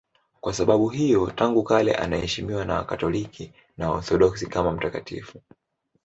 [0.41, 5.41] Kwa sababu hiyo tangu kale anaheshimiwa na Wakatoliki na Waorthodoksi kama mtakatifu.